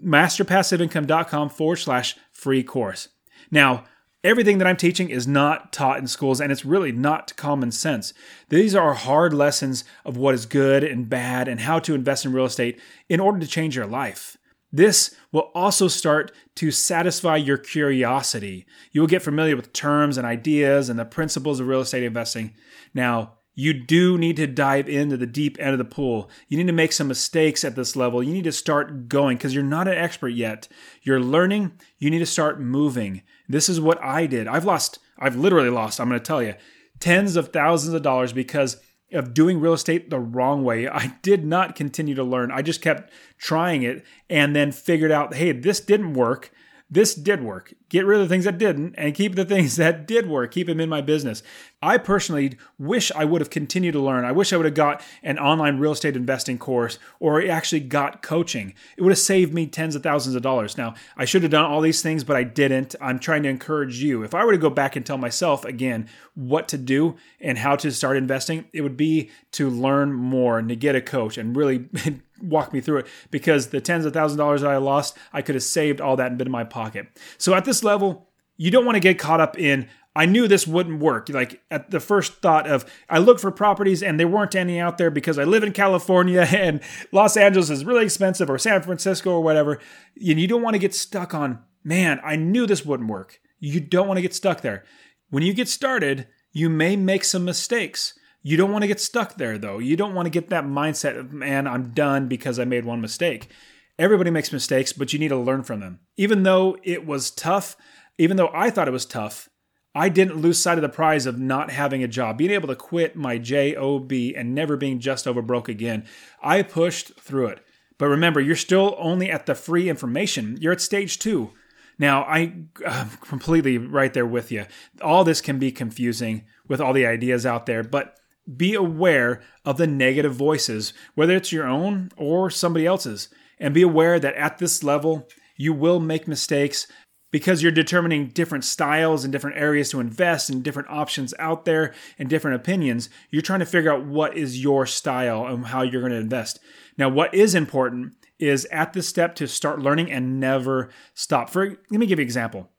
[0.03, 3.09] masterpassiveincome.com forward slash free course.
[3.51, 3.85] Now,
[4.23, 8.13] Everything that I'm teaching is not taught in schools, and it's really not common sense.
[8.49, 12.33] These are hard lessons of what is good and bad and how to invest in
[12.33, 14.35] real estate in order to change your life.
[14.69, 18.65] This will also start to satisfy your curiosity.
[18.91, 22.53] You will get familiar with terms and ideas and the principles of real estate investing.
[22.93, 26.29] Now, you do need to dive into the deep end of the pool.
[26.47, 28.21] You need to make some mistakes at this level.
[28.21, 30.67] You need to start going because you're not an expert yet.
[31.01, 31.71] You're learning.
[31.97, 33.23] You need to start moving.
[33.49, 34.47] This is what I did.
[34.47, 36.53] I've lost, I've literally lost, I'm going to tell you,
[36.99, 38.77] tens of thousands of dollars because
[39.11, 40.87] of doing real estate the wrong way.
[40.87, 42.51] I did not continue to learn.
[42.51, 46.51] I just kept trying it and then figured out, hey, this didn't work.
[46.91, 47.73] This did work.
[47.89, 50.51] Get rid of the things that didn't and keep the things that did work.
[50.51, 51.43] Keep them in my business.
[51.81, 54.25] I personally wish I would have continued to learn.
[54.25, 58.23] I wish I would have got an online real estate investing course or actually got
[58.23, 58.73] coaching.
[58.97, 60.77] It would have saved me tens of thousands of dollars.
[60.77, 62.95] Now, I should have done all these things, but I didn't.
[62.99, 64.23] I'm trying to encourage you.
[64.23, 67.75] If I were to go back and tell myself again what to do and how
[67.75, 71.55] to start investing, it would be to learn more and to get a coach and
[71.55, 71.89] really
[72.41, 75.41] walk me through it because the tens of thousands of dollars that I lost, I
[75.41, 77.07] could have saved all that and been in my pocket.
[77.37, 79.87] So at this level, you don't want to get caught up in
[80.17, 81.29] I knew this wouldn't work.
[81.29, 84.97] Like at the first thought of I looked for properties and there weren't any out
[84.97, 89.31] there because I live in California and Los Angeles is really expensive or San Francisco
[89.31, 89.79] or whatever.
[90.15, 93.39] And you don't want to get stuck on, man, I knew this wouldn't work.
[93.59, 94.83] You don't want to get stuck there.
[95.29, 98.17] When you get started, you may make some mistakes.
[98.41, 99.77] You don't want to get stuck there though.
[99.77, 103.01] You don't want to get that mindset of, man, I'm done because I made one
[103.01, 103.49] mistake.
[103.99, 105.99] Everybody makes mistakes, but you need to learn from them.
[106.17, 107.75] Even though it was tough,
[108.17, 109.49] even though I thought it was tough,
[109.95, 112.75] I didn't lose sight of the prize of not having a job, being able to
[112.75, 116.05] quit my job and never being just over broke again.
[116.41, 117.65] I pushed through it.
[117.97, 120.57] But remember, you're still only at the free information.
[120.61, 121.51] You're at stage two.
[121.97, 122.53] Now, I,
[122.85, 124.67] I'm completely right there with you.
[125.01, 128.19] All this can be confusing with all the ideas out there, but
[128.55, 133.29] be aware of the negative voices, whether it's your own or somebody else's,
[133.59, 136.87] and be aware that at this level, you will make mistakes
[137.31, 141.93] because you're determining different styles and different areas to invest and different options out there
[142.17, 143.09] and different opinions.
[143.29, 146.59] You're trying to figure out what is your style and how you're going to invest.
[146.97, 151.49] Now, what is important is at this step to start learning and never stop.
[151.49, 152.69] For let me give you an example.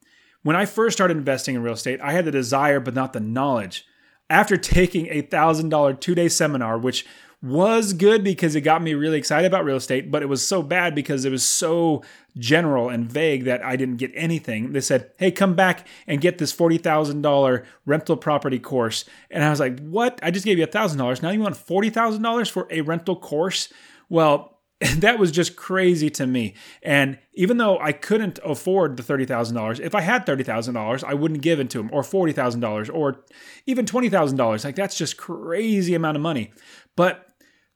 [0.43, 3.21] When I first started investing in real estate, I had the desire but not the
[3.21, 3.85] knowledge
[4.31, 7.05] after taking a $1,000 two day seminar, which
[7.41, 10.61] was good because it got me really excited about real estate, but it was so
[10.63, 12.03] bad because it was so
[12.37, 14.73] general and vague that I didn't get anything.
[14.73, 19.05] They said, Hey, come back and get this $40,000 rental property course.
[19.31, 20.19] And I was like, What?
[20.23, 21.23] I just gave you $1,000.
[21.23, 23.73] Now you want $40,000 for a rental course?
[24.09, 24.59] Well,
[24.99, 26.55] that was just crazy to me.
[26.83, 31.59] And even though I couldn't afford the $30,000, if I had $30,000, I wouldn't give
[31.59, 33.25] it to him, or $40,000, or
[33.67, 34.65] even $20,000.
[34.65, 36.53] Like, that's just crazy amount of money.
[36.95, 37.28] But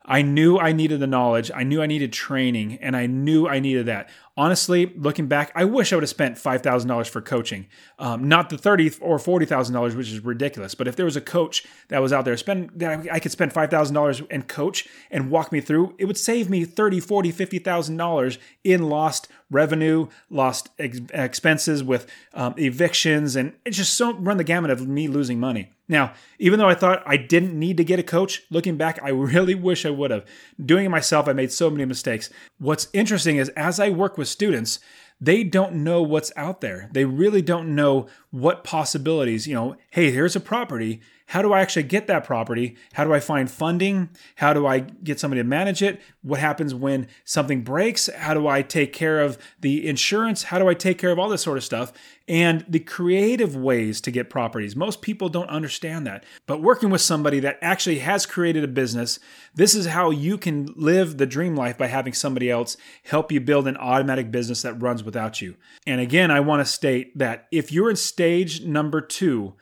[0.04, 1.50] I knew I needed the knowledge.
[1.54, 4.08] I knew I needed training, and I knew I needed that.
[4.34, 7.66] Honestly, looking back, I wish I would have spent five thousand dollars for coaching,
[7.98, 10.74] um, not the thirty or forty thousand dollars, which is ridiculous.
[10.74, 13.52] But if there was a coach that was out there, spend that I could spend
[13.52, 17.30] five thousand dollars and coach and walk me through, it would save me thirty, forty,
[17.30, 23.94] fifty thousand dollars in lost revenue, lost ex- expenses with um, evictions, and it just
[23.94, 25.70] so run the gamut of me losing money.
[25.88, 29.08] Now, even though I thought I didn't need to get a coach, looking back, I
[29.10, 30.24] really wish I would have.
[30.64, 32.30] Doing it myself, I made so many mistakes.
[32.58, 34.78] What's interesting is as I work with students,
[35.20, 36.88] they don't know what's out there.
[36.92, 41.00] They really don't know what possibilities, you know, hey, here's a property.
[41.32, 42.76] How do I actually get that property?
[42.92, 44.10] How do I find funding?
[44.34, 45.98] How do I get somebody to manage it?
[46.20, 48.10] What happens when something breaks?
[48.14, 50.42] How do I take care of the insurance?
[50.42, 51.90] How do I take care of all this sort of stuff?
[52.28, 54.76] And the creative ways to get properties.
[54.76, 56.22] Most people don't understand that.
[56.46, 59.18] But working with somebody that actually has created a business,
[59.54, 63.40] this is how you can live the dream life by having somebody else help you
[63.40, 65.56] build an automatic business that runs without you.
[65.86, 69.54] And again, I want to state that if you're in stage number two,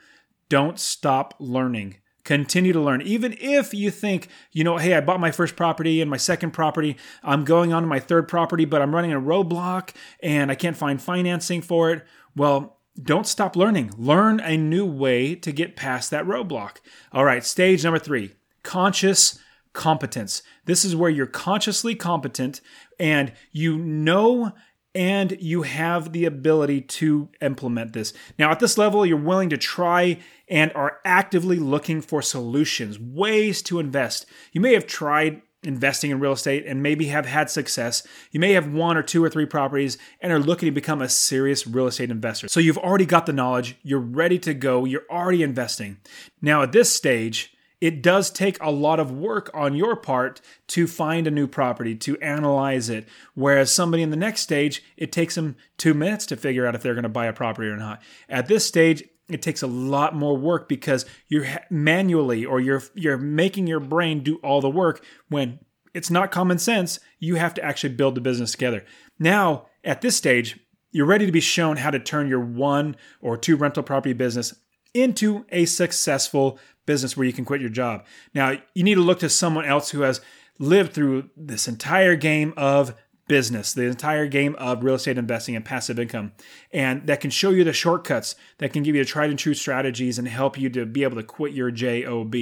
[0.51, 1.95] don't stop learning.
[2.25, 3.01] Continue to learn.
[3.03, 6.51] Even if you think, you know, hey, I bought my first property and my second
[6.51, 10.55] property, I'm going on to my third property, but I'm running a roadblock and I
[10.55, 12.05] can't find financing for it.
[12.35, 13.93] Well, don't stop learning.
[13.97, 16.79] Learn a new way to get past that roadblock.
[17.13, 19.39] All right, stage number three conscious
[19.71, 20.43] competence.
[20.65, 22.59] This is where you're consciously competent
[22.99, 24.51] and you know
[24.93, 28.13] and you have the ability to implement this.
[28.37, 33.61] Now, at this level, you're willing to try and are actively looking for solutions, ways
[33.63, 34.25] to invest.
[34.51, 38.05] You may have tried investing in real estate and maybe have had success.
[38.31, 41.09] You may have one or two or three properties and are looking to become a
[41.09, 42.47] serious real estate investor.
[42.47, 45.97] So you've already got the knowledge, you're ready to go, you're already investing.
[46.41, 50.85] Now, at this stage, it does take a lot of work on your part to
[50.85, 53.09] find a new property, to analyze it.
[53.33, 56.83] Whereas somebody in the next stage, it takes them two minutes to figure out if
[56.83, 58.01] they're going to buy a property or not.
[58.29, 63.17] At this stage, it takes a lot more work because you're manually or you're you're
[63.17, 65.59] making your brain do all the work when
[65.93, 66.99] it's not common sense.
[67.19, 68.85] You have to actually build the business together.
[69.19, 70.59] Now, at this stage,
[70.91, 74.53] you're ready to be shown how to turn your one or two rental property business
[74.93, 78.05] into a successful business where you can quit your job.
[78.33, 80.21] Now, you need to look to someone else who has
[80.59, 82.95] lived through this entire game of
[83.27, 86.33] business, the entire game of real estate investing and passive income,
[86.71, 89.53] and that can show you the shortcuts, that can give you the tried and true
[89.53, 92.35] strategies and help you to be able to quit your JOB.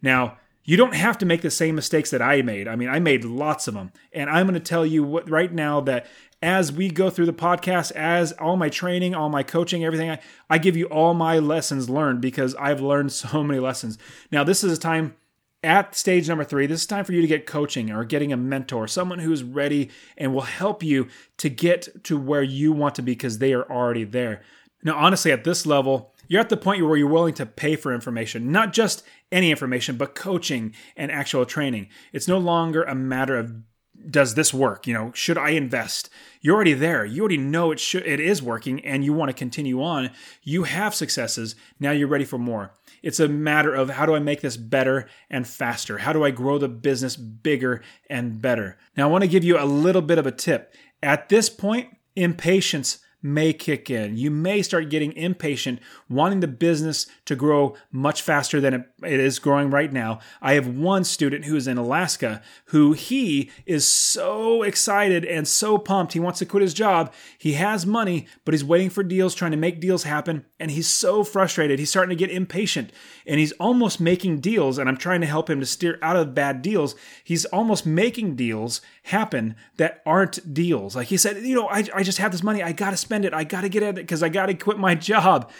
[0.00, 2.68] Now, you don't have to make the same mistakes that I made.
[2.68, 3.92] I mean, I made lots of them.
[4.12, 6.06] And I'm going to tell you what, right now that
[6.40, 10.20] as we go through the podcast, as all my training, all my coaching, everything, I,
[10.50, 13.98] I give you all my lessons learned because I've learned so many lessons.
[14.30, 15.16] Now, this is a time
[15.64, 18.36] at stage number three, this is time for you to get coaching or getting a
[18.36, 23.02] mentor, someone who's ready and will help you to get to where you want to
[23.02, 24.42] be because they are already there.
[24.82, 27.92] Now, honestly, at this level, you're at the point where you're willing to pay for
[27.92, 31.88] information, not just any information, but coaching and actual training.
[32.12, 33.54] It's no longer a matter of
[34.10, 34.86] does this work?
[34.86, 36.10] You know, should I invest?
[36.40, 37.04] You're already there.
[37.04, 40.10] You already know it should it is working and you want to continue on.
[40.42, 41.54] You have successes.
[41.78, 42.74] Now you're ready for more.
[43.02, 45.98] It's a matter of how do I make this better and faster?
[45.98, 48.78] How do I grow the business bigger and better?
[48.96, 50.74] Now I want to give you a little bit of a tip.
[51.02, 54.16] At this point, impatience may kick in.
[54.16, 59.38] You may start getting impatient, wanting the business to grow much faster than it is
[59.38, 60.18] growing right now.
[60.40, 65.78] I have one student who is in Alaska who he is so excited and so
[65.78, 66.12] pumped.
[66.12, 67.12] He wants to quit his job.
[67.38, 70.44] He has money, but he's waiting for deals, trying to make deals happen.
[70.58, 71.78] And he's so frustrated.
[71.78, 72.90] He's starting to get impatient
[73.26, 74.78] and he's almost making deals.
[74.78, 76.94] And I'm trying to help him to steer out of bad deals.
[77.22, 80.96] He's almost making deals happen that aren't deals.
[80.96, 82.62] Like he said, you know, I, I just have this money.
[82.62, 83.34] I got to spend spend it.
[83.36, 85.50] I got to get at it because I got to quit my job.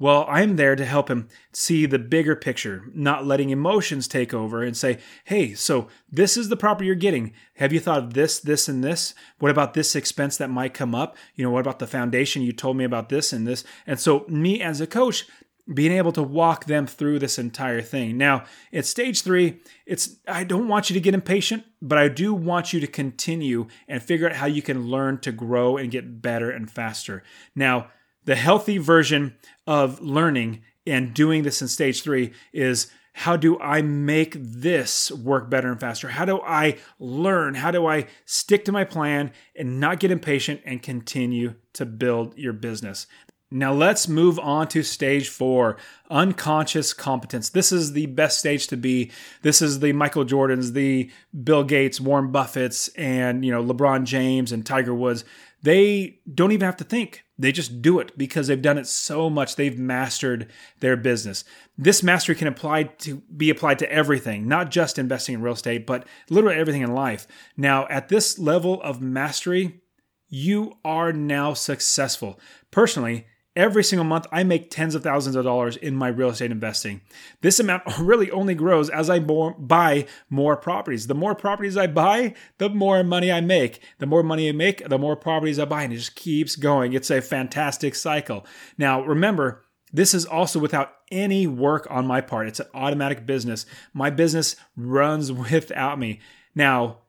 [0.00, 4.62] Well, I'm there to help him see the bigger picture, not letting emotions take over
[4.64, 7.34] and say, hey, so this is the property you're getting.
[7.56, 9.14] Have you thought of this, this, and this?
[9.40, 11.18] What about this expense that might come up?
[11.34, 12.40] You know, what about the foundation?
[12.40, 13.62] You told me about this and this.
[13.86, 15.26] And so, me as a coach,
[15.72, 18.16] being able to walk them through this entire thing.
[18.16, 22.32] Now, at stage three, it's I don't want you to get impatient, but I do
[22.32, 26.22] want you to continue and figure out how you can learn to grow and get
[26.22, 27.22] better and faster.
[27.54, 27.88] Now,
[28.24, 33.82] the healthy version of learning and doing this in stage three is how do I
[33.82, 36.08] make this work better and faster?
[36.08, 37.54] How do I learn?
[37.54, 42.38] How do I stick to my plan and not get impatient and continue to build
[42.38, 43.06] your business?
[43.52, 45.76] Now let's move on to stage four
[46.08, 47.48] unconscious competence.
[47.48, 49.10] This is the best stage to be.
[49.42, 51.10] This is the Michael Jordans, the
[51.42, 55.24] Bill Gates, Warren Buffett's, and you know LeBron James and Tiger Woods.
[55.62, 57.24] They don't even have to think.
[57.38, 59.56] They just do it because they've done it so much.
[59.56, 61.44] They've mastered their business.
[61.76, 65.86] This mastery can apply to be applied to everything, not just investing in real estate,
[65.86, 67.26] but literally everything in life.
[67.56, 69.80] Now, at this level of mastery,
[70.28, 72.38] you are now successful.
[72.70, 73.26] Personally,
[73.60, 77.02] Every single month, I make tens of thousands of dollars in my real estate investing.
[77.42, 81.08] This amount really only grows as I buy more properties.
[81.08, 83.80] The more properties I buy, the more money I make.
[83.98, 86.94] The more money I make, the more properties I buy, and it just keeps going.
[86.94, 88.46] It's a fantastic cycle.
[88.78, 92.48] Now, remember, this is also without any work on my part.
[92.48, 93.66] It's an automatic business.
[93.92, 96.20] My business runs without me.
[96.54, 97.00] Now,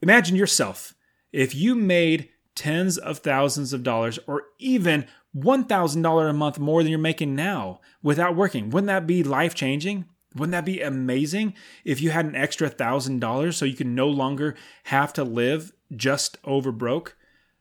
[0.00, 0.94] imagine yourself
[1.32, 6.90] if you made tens of thousands of dollars or even $1,000 a month more than
[6.90, 8.70] you're making now without working.
[8.70, 10.06] Wouldn't that be life changing?
[10.34, 14.54] Wouldn't that be amazing if you had an extra $1,000 so you could no longer
[14.84, 17.16] have to live just over broke?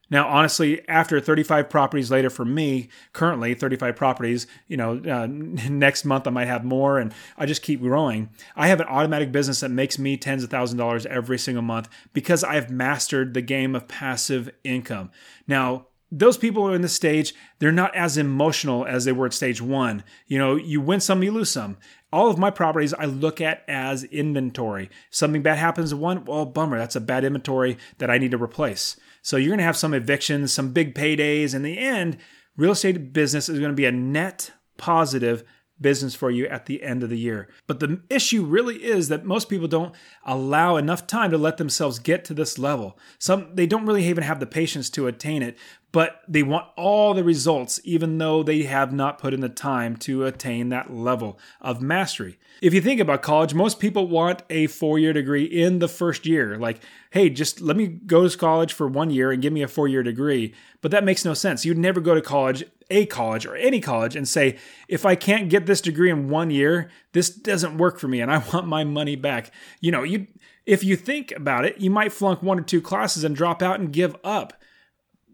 [0.10, 5.28] Now, honestly, after 35 properties later for me, currently 35 properties, you know, uh,
[5.70, 8.30] next month I might have more and I just keep growing.
[8.56, 11.64] I have an automatic business that makes me tens of thousands of dollars every single
[11.64, 15.12] month because I've mastered the game of passive income.
[15.46, 19.34] Now, those people are in the stage, they're not as emotional as they were at
[19.34, 20.04] stage one.
[20.28, 21.78] You know, you win some, you lose some.
[22.14, 24.90] All of my properties I look at as inventory.
[25.10, 28.42] Something bad happens to one, well, bummer, that's a bad inventory that I need to
[28.42, 28.98] replace.
[29.22, 31.54] So you're going to have some evictions, some big paydays.
[31.54, 32.18] In the end,
[32.56, 35.44] real estate business is going to be a net positive
[35.80, 37.48] business for you at the end of the year.
[37.68, 39.94] But the issue really is that most people don't
[40.26, 42.98] allow enough time to let themselves get to this level.
[43.20, 45.58] Some they don't really even have the patience to attain it,
[45.92, 49.96] but they want all the results even though they have not put in the time
[49.98, 52.38] to attain that level of mastery.
[52.62, 56.58] If you think about college, most people want a 4-year degree in the first year.
[56.58, 59.68] Like, hey, just let me go to college for 1 year and give me a
[59.68, 60.56] 4-year degree.
[60.82, 61.66] But that makes no sense.
[61.66, 64.58] You'd never go to college a college or any college and say,
[64.88, 68.32] if I can't get this degree in one year, this doesn't work for me and
[68.32, 69.52] I want my money back.
[69.82, 70.28] You know, you
[70.66, 73.80] if you think about it, you might flunk one or two classes and drop out
[73.80, 74.54] and give up.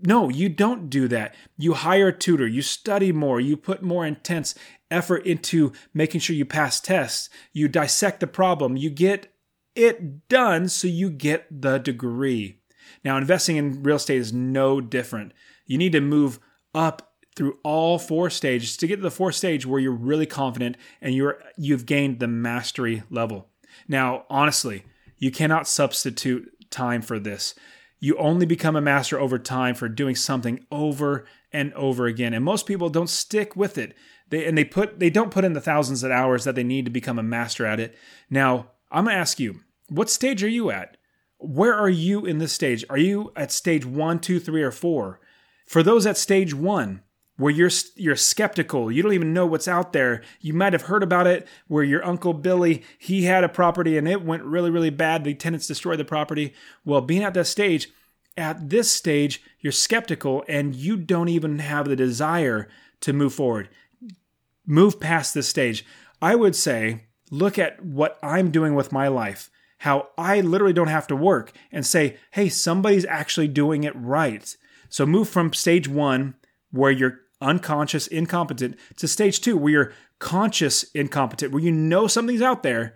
[0.05, 1.33] No, you don't do that.
[1.57, 4.53] You hire a tutor, you study more, you put more intense
[4.91, 9.33] effort into making sure you pass tests, you dissect the problem, you get
[9.75, 12.59] it done so you get the degree.
[13.03, 15.33] Now, investing in real estate is no different.
[15.65, 16.39] You need to move
[16.75, 20.77] up through all four stages to get to the fourth stage where you're really confident
[21.01, 23.49] and you're you've gained the mastery level.
[23.87, 24.83] Now, honestly,
[25.17, 27.55] you cannot substitute time for this.
[27.99, 32.33] You only become a master over time for doing something over and over again.
[32.33, 33.95] And most people don't stick with it.
[34.29, 36.85] They and they put they don't put in the thousands of hours that they need
[36.85, 37.95] to become a master at it.
[38.29, 40.97] Now, I'm going to ask you, what stage are you at?
[41.37, 42.83] Where are you in this stage?
[42.89, 45.19] Are you at stage one, two, three, or four?
[45.65, 47.02] For those at stage one,
[47.37, 48.91] where you're you're skeptical.
[48.91, 50.21] You don't even know what's out there.
[50.39, 54.07] You might have heard about it where your uncle billy he had a property and
[54.07, 55.23] it went really really bad.
[55.23, 56.53] The tenants destroyed the property.
[56.85, 57.89] Well being at that stage
[58.37, 62.67] at this stage you're skeptical and you don't even have the desire
[63.01, 63.69] to move forward.
[64.65, 65.85] Move past this stage.
[66.21, 70.87] I would say look at what i'm doing with my life how i literally don't
[70.87, 74.55] have to work and say hey somebody's actually doing it right.
[74.89, 76.35] So move from stage 1
[76.73, 78.77] where you're unconscious incompetent.
[78.97, 81.51] To stage two where you're conscious incompetent.
[81.51, 82.95] Where you know something's out there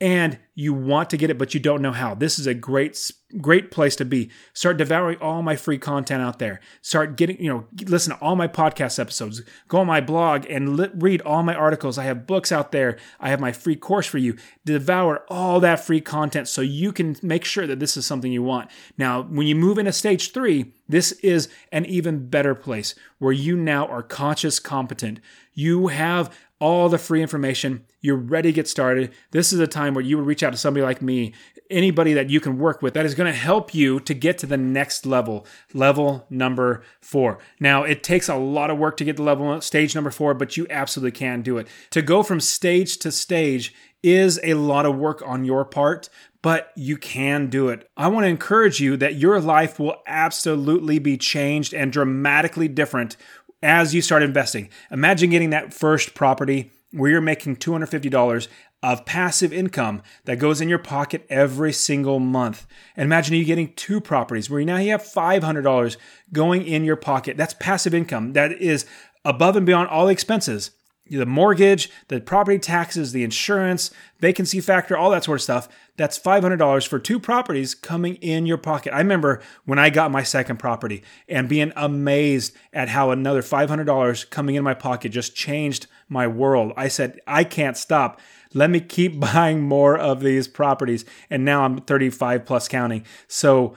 [0.00, 2.14] and you want to get it but you don't know how.
[2.14, 4.30] This is a great great place to be.
[4.52, 6.60] Start devouring all my free content out there.
[6.80, 9.42] Start getting you know listen to all my podcast episodes.
[9.68, 11.98] Go on my blog and li- read all my articles.
[11.98, 12.98] I have books out there.
[13.20, 14.36] I have my free course for you.
[14.64, 18.42] Devour all that free content so you can make sure that this is something you
[18.42, 18.70] want.
[18.96, 23.56] Now when you move into stage 3 this is an even better place where you
[23.56, 25.20] now are conscious competent.
[25.52, 27.84] You have all the free information.
[28.06, 29.12] You're ready to get started.
[29.32, 31.34] This is a time where you would reach out to somebody like me,
[31.68, 34.46] anybody that you can work with that is going to help you to get to
[34.46, 35.44] the next level,
[35.74, 37.40] level number four.
[37.58, 40.56] Now, it takes a lot of work to get to level stage number four, but
[40.56, 41.66] you absolutely can do it.
[41.90, 46.08] To go from stage to stage is a lot of work on your part,
[46.42, 47.90] but you can do it.
[47.96, 53.16] I want to encourage you that your life will absolutely be changed and dramatically different
[53.64, 54.68] as you start investing.
[54.92, 58.48] Imagine getting that first property where you're making $250
[58.82, 62.66] of passive income that goes in your pocket every single month.
[62.96, 65.96] And imagine you getting two properties where now you have $500
[66.32, 67.36] going in your pocket.
[67.36, 68.32] That's passive income.
[68.32, 68.86] That is
[69.24, 70.70] above and beyond all expenses
[71.10, 75.68] the mortgage, the property taxes, the insurance, vacancy factor, all that sort of stuff.
[75.96, 78.92] That's $500 for two properties coming in your pocket.
[78.92, 84.30] I remember when I got my second property and being amazed at how another $500
[84.30, 86.72] coming in my pocket just changed my world.
[86.76, 88.20] I said, I can't stop.
[88.52, 91.04] Let me keep buying more of these properties.
[91.30, 93.04] And now I'm 35 plus counting.
[93.28, 93.74] So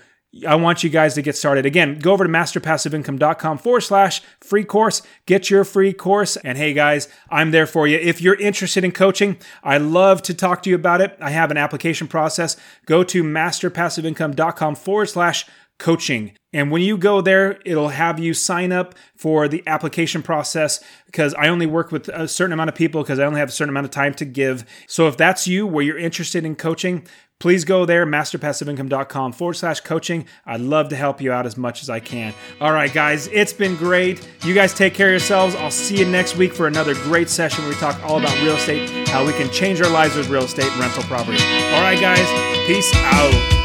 [0.48, 1.66] I want you guys to get started.
[1.66, 5.02] Again, go over to masterpassiveincome.com forward slash free course.
[5.26, 6.38] Get your free course.
[6.38, 7.98] And hey, guys, I'm there for you.
[7.98, 11.18] If you're interested in coaching, I love to talk to you about it.
[11.20, 12.58] I have an application process.
[12.86, 15.46] Go to masterpassiveincome.com forward slash
[15.80, 16.34] coaching.
[16.52, 21.34] And when you go there, it'll have you sign up for the application process because
[21.36, 23.70] I only work with a certain amount of people because I only have a certain
[23.70, 24.66] amount of time to give.
[24.88, 27.06] So if that's you where you're interested in coaching,
[27.40, 30.26] please go there, masterpassiveincome.com forward slash coaching.
[30.46, 32.34] I'd love to help you out as much as I can.
[32.60, 34.28] All right, guys, it's been great.
[34.44, 35.56] You guys take care of yourselves.
[35.56, 38.56] I'll see you next week for another great session where we talk all about real
[38.56, 41.42] estate, how we can change our lives with real estate rental property.
[41.74, 42.28] All right, guys,
[42.68, 43.59] peace out.